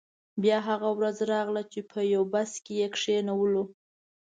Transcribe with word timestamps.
بیا 0.41 0.57
هغه 0.69 0.89
ورځ 0.97 1.17
راغله 1.31 1.63
چې 1.71 1.79
په 1.91 1.99
یو 2.13 2.23
بس 2.33 2.51
کې 2.63 2.73
یې 2.81 2.87
کینولو. 2.97 3.63